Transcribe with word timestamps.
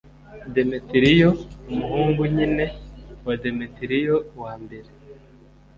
demetiriyo, 0.53 1.29
umuhungu 1.71 2.21
nyine 2.35 2.65
wa 3.25 3.33
demetiriyo 3.41 4.15
wa 4.41 4.53
mbere 4.63 4.89